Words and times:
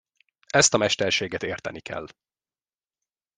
Ezt 0.47 0.73
a 0.73 0.77
mesterséget 0.77 1.43
érteni 1.43 1.79
kell. 1.79 2.07